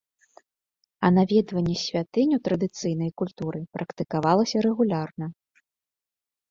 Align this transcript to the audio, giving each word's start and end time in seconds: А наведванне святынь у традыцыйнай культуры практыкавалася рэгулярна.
А 1.07 1.11
наведванне 1.17 1.75
святынь 1.85 2.35
у 2.39 2.41
традыцыйнай 2.47 3.11
культуры 3.23 3.59
практыкавалася 3.77 4.57
рэгулярна. 4.69 5.25